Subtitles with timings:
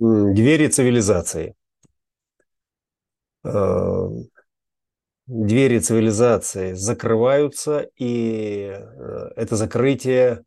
[0.00, 1.54] Двери цивилизации.
[3.44, 4.08] Э,
[5.26, 10.42] двери цивилизации закрываются, и э, это закрытие,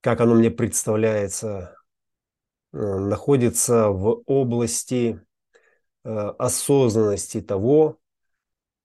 [0.00, 1.76] как оно мне представляется,
[2.72, 5.20] э, находится в области
[6.02, 7.98] осознанности того,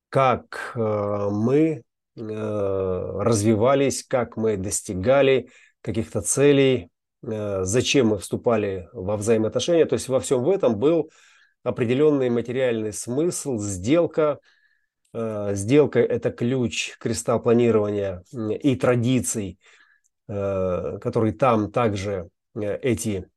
[0.10, 1.82] как мы
[2.16, 5.50] развивались, как мы достигали
[5.80, 6.92] каких-то целей,
[7.28, 9.86] зачем мы вступали во взаимоотношения.
[9.86, 11.10] То есть во всем в этом был
[11.64, 14.39] определенный материальный смысл, сделка.
[15.14, 19.60] Э, сделка– это ключ кристалл планирования и традиций,
[20.28, 23.28] э, которые там также эти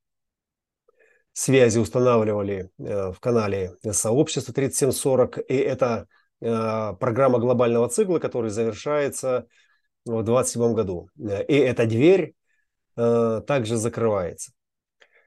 [1.32, 5.38] связи устанавливали в канале сообщества 3740.
[5.48, 6.06] И это
[6.38, 9.46] программа глобального цикла, который завершается
[10.04, 11.08] в 2027 году.
[11.16, 12.34] И эта дверь
[12.98, 14.50] Э, также закрывается.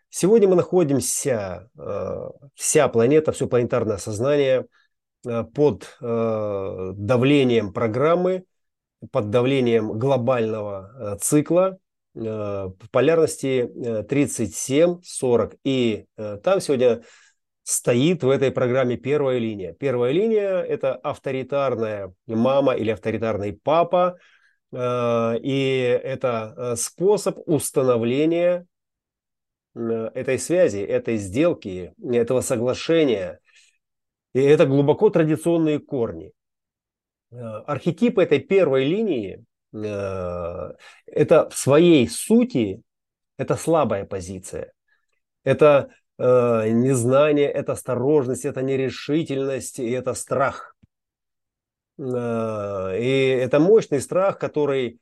[0.09, 4.66] Сегодня мы находимся, э, вся планета, все планетарное сознание
[5.26, 8.44] э, под давлением программы,
[9.12, 11.78] под давлением глобального цикла
[12.14, 13.72] в полярности
[14.04, 15.58] 37-40.
[15.64, 16.06] И
[16.44, 17.04] там сегодня
[17.64, 19.73] стоит в этой программе первая линия.
[19.73, 24.17] Первая линия– это авторитарная мама или авторитарный папа–
[24.73, 28.66] и это э, способ установления
[29.75, 33.39] э, этой связи, этой сделки, этого соглашения.
[34.33, 36.31] И это глубоко традиционные корни.
[37.31, 42.81] Архетип этой первой линии– это в своей сути
[43.38, 44.73] это слабая позиция.
[45.44, 50.70] Это незнание, это осторожность, это нерешительность и это страх.
[52.02, 55.00] Э, и это мощный страх, который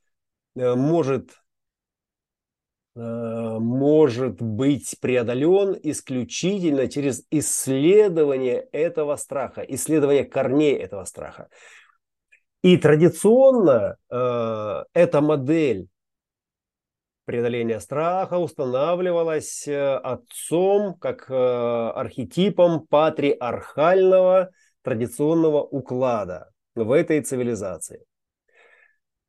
[0.55, 1.31] э, может,
[2.95, 11.47] э, может быть преодолен исключительно через исследование этого страха, исследование корней этого страха.
[12.61, 15.87] И традиционно эта модель
[17.23, 24.49] преодоления страха устанавливалась отцом как архетипом патриархального
[24.81, 28.03] традиционного уклада в этой цивилизации.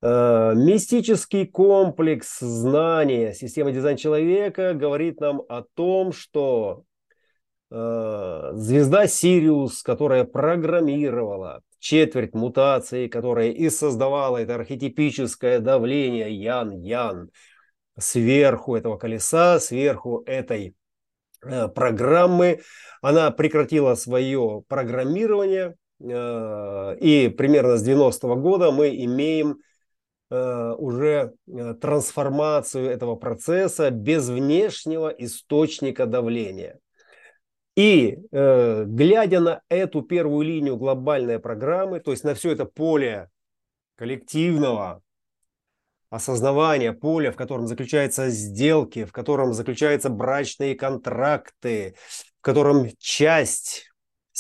[0.03, 6.85] Э, мистический комплекс знания системы дизайн человека говорит нам о том, что
[7.71, 17.31] э, звезда Сириус, которая программировала четверть мутации, которая и создавала это архетипическое давление Ян-Ян
[17.99, 20.75] сверху этого колеса, сверху этой
[21.45, 22.61] э, программы,
[23.03, 29.59] она прекратила свое программирование– и примерно с 90-го года мы имеем
[30.31, 36.79] э, уже э, трансформацию этого процесса без внешнего источника давления.
[37.77, 43.31] И глядя на эту первую линию глобальной программы, то есть на все это поле
[43.95, 45.03] коллективного
[46.11, 51.95] осознавания, поле, в котором заключаются сделки, в котором заключаются брачные контракты,
[52.39, 53.90] в котором часть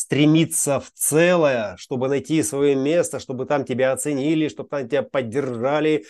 [0.00, 6.06] стремиться в целое, чтобы найти свое место, чтобы там тебя оценили, чтобы там тебя поддержали,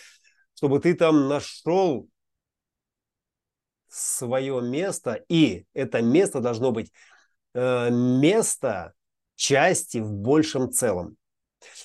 [0.55, 2.09] чтобы ты там нашел
[3.89, 6.93] свое место, и это место должно быть
[7.55, 8.93] э, место
[9.35, 11.17] части в большем целом.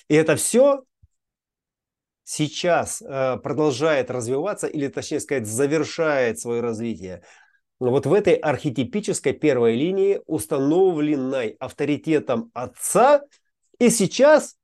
[0.06, 0.84] И это все
[2.22, 7.24] сейчас э, продолжает развиваться, или точнее сказать, завершает свое развитие
[7.78, 13.22] вот в этой архетипической первой линии, установленной авторитетом отца,
[13.78, 14.56] и сейчас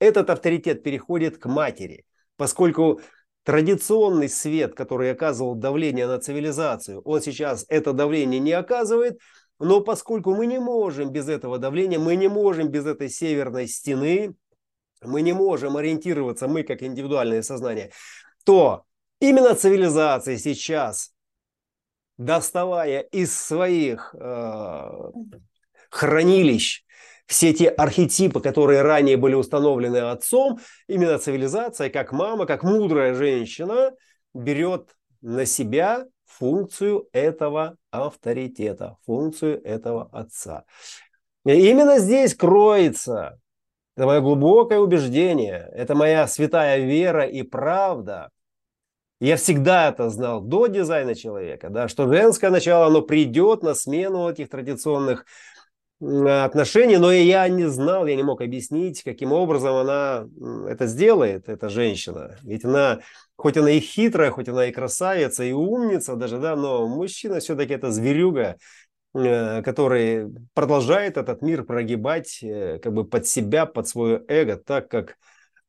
[0.00, 2.04] этот авторитет переходит к матери,
[2.36, 3.00] поскольку
[3.44, 9.20] традиционный свет, который оказывал давление на цивилизацию, он сейчас это давление не оказывает,
[9.58, 14.34] но поскольку мы не можем без этого давления, мы не можем без этой северной стены,
[15.02, 17.92] мы не можем ориентироваться, мы как индивидуальное сознание,
[18.44, 18.84] то
[19.20, 21.12] именно цивилизация сейчас
[22.20, 25.10] доставая из своих э,
[25.88, 26.84] хранилищ
[27.26, 33.92] все те архетипы, которые ранее были установлены отцом, именно цивилизация, как мама, как мудрая женщина,
[34.34, 34.90] берет
[35.22, 40.64] на себя функцию этого авторитета, функцию этого отца.
[41.46, 43.40] И именно здесь кроется,
[43.96, 48.30] это мое глубокое убеждение, это моя святая вера и правда,
[49.20, 54.28] я всегда это знал до дизайна человека, да, что женское начало, оно придет на смену
[54.28, 55.26] этих традиционных
[56.00, 60.26] отношений, но и я не знал, я не мог объяснить, каким образом она
[60.66, 62.38] это сделает, эта женщина.
[62.42, 63.00] Ведь она
[63.40, 67.72] хоть она и хитрая, хоть она и красавица, и умница даже, да, но мужчина все-таки
[67.72, 68.56] это зверюга,
[69.14, 74.88] э, который продолжает этот мир прогибать э, как бы под себя, под свое эго, так
[74.88, 75.16] как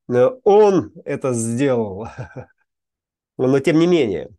[0.09, 2.07] э, он это сделал.
[3.47, 4.29] Но тем не менее,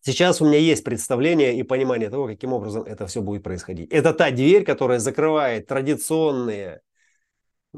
[0.00, 3.90] сейчас у меня есть представление и понимание того, каким образом это все будет происходить.
[3.92, 6.80] Это та дверь, которая закрывает традиционные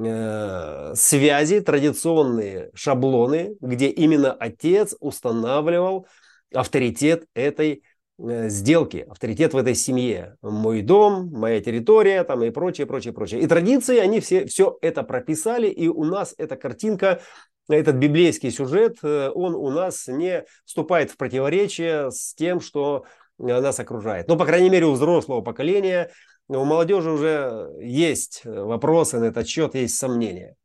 [0.01, 6.07] Э, связи, традиционные шаблоны, где именно отец устанавливал
[6.55, 7.83] авторитет этой
[8.19, 10.37] э, сделки, авторитет в этой семье.
[10.41, 13.41] Мой дом, моя территория там и прочее, прочее, прочее.
[13.41, 17.21] И традиции, они все, все это прописали, и у нас эта картинка,
[17.69, 23.05] этот библейский сюжет, э, он у нас не вступает в противоречие с тем, что
[23.39, 24.29] нас окружает.
[24.29, 26.11] Но, по крайней мере, у взрослого поколения
[26.49, 30.57] у молодежи уже есть э, вопросы на этот счет, есть сомнения.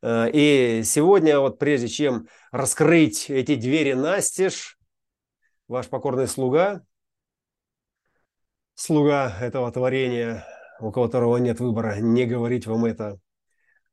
[0.00, 4.78] Э, и сегодня, вот прежде чем раскрыть эти двери настежь,
[5.66, 6.82] ваш покорный слуга,
[8.74, 10.46] слуга этого творения,
[10.78, 13.23] у которого нет выбора, не говорить вам это, э,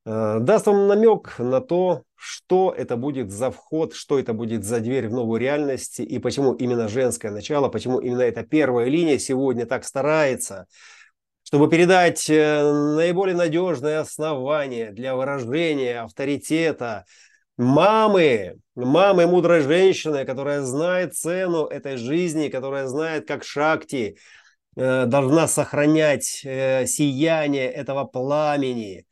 [0.05, 5.07] даст вам намек на то, что это будет за вход, что это будет за дверь
[5.07, 9.83] в новую реальность и почему именно женское начало, почему именно эта первая линия сегодня так
[9.85, 10.65] старается–
[11.51, 12.63] чтобы передать э,
[12.95, 17.03] наиболее надежное основание для выражения авторитета
[17.57, 24.17] мамы, мамы мудрой женщины, которая знает цену этой жизни, которая знает, как Шакти
[24.77, 29.05] э, должна сохранять э, сияние этого пламени,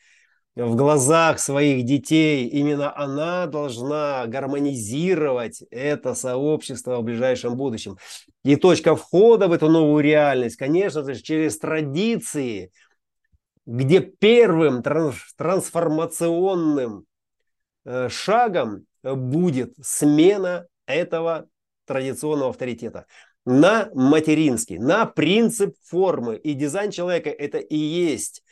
[0.59, 2.47] в глазах своих детей.
[2.47, 7.97] Именно она должна гармонизировать это сообщество в ближайшем будущем.
[8.43, 12.71] И точка входа в эту новую реальность, конечно же, через традиции,
[13.65, 17.05] где первым трансформационным
[17.85, 21.47] э, шагом будет смена этого
[21.85, 23.05] традиционного авторитета
[23.45, 26.35] на материнский, на принцип формы.
[26.37, 28.43] И дизайн человека это и есть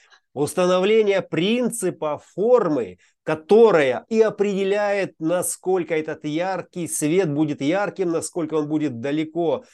[0.41, 8.99] установление принципа формы, которая и определяет, насколько этот яркий свет будет ярким, насколько он будет
[8.99, 9.65] далеко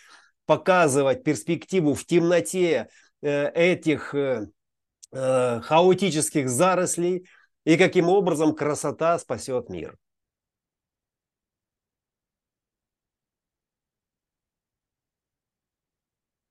[0.45, 2.88] показывать перспективу в темноте
[3.21, 4.48] э, этих э,
[5.12, 7.27] э, хаотических зарослей
[7.66, 9.98] и каким образом красота спасет мир.